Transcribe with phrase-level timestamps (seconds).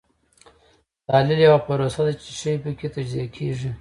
[1.07, 3.69] تحلیل یوه پروسه ده چې شی پکې تجزیه کیږي.